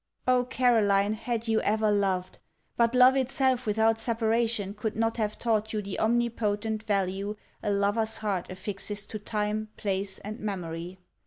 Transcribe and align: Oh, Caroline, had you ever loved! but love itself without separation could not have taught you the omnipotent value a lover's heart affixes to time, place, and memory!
Oh, 0.27 0.45
Caroline, 0.45 1.13
had 1.13 1.47
you 1.47 1.61
ever 1.61 1.91
loved! 1.91 2.39
but 2.75 2.95
love 2.95 3.15
itself 3.15 3.67
without 3.67 3.99
separation 3.99 4.73
could 4.73 4.95
not 4.95 5.17
have 5.17 5.37
taught 5.37 5.73
you 5.73 5.81
the 5.83 5.99
omnipotent 5.99 6.81
value 6.81 7.35
a 7.61 7.69
lover's 7.69 8.17
heart 8.17 8.49
affixes 8.49 9.05
to 9.05 9.19
time, 9.19 9.69
place, 9.77 10.17
and 10.17 10.39
memory! 10.39 10.97